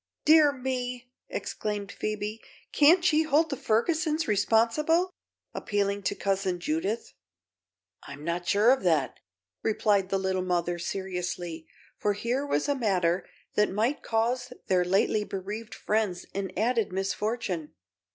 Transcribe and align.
"Dear 0.25 0.51
me," 0.51 1.11
exclaimed 1.29 1.91
Phoebe; 1.91 2.41
"can't 2.71 3.05
she 3.05 3.21
hold 3.21 3.51
the 3.51 3.55
Fergusons 3.55 4.27
responsible?" 4.27 5.11
appealing 5.53 6.01
to 6.01 6.15
Cousin 6.15 6.59
Judith. 6.59 7.13
"I'm 8.07 8.23
not 8.23 8.47
sure 8.47 8.71
of 8.71 8.81
that," 8.81 9.19
replied 9.61 10.09
the 10.09 10.17
Little 10.17 10.41
Mother, 10.41 10.79
seriously, 10.79 11.67
for 11.99 12.13
here 12.13 12.43
was 12.43 12.67
a 12.67 12.73
matter 12.73 13.27
that 13.53 13.69
might 13.69 14.01
cause 14.01 14.51
their 14.65 14.83
lately 14.83 15.23
bereaved 15.23 15.75
friends 15.75 16.25
an 16.33 16.49
added 16.57 16.91
misfortune. 16.91 17.75